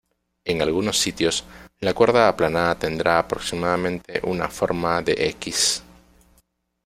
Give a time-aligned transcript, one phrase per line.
[0.45, 1.43] En algunos sitios,
[1.79, 5.83] la cuerda aplanada tendrá aproximadamente una forma de "X".